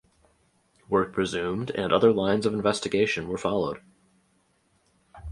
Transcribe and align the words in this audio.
Work 0.89 1.15
resumed 1.15 1.69
and 1.75 1.93
other 1.93 2.11
lines 2.11 2.47
of 2.47 2.55
investigation 2.55 3.27
were 3.27 3.37
followed. 3.37 3.81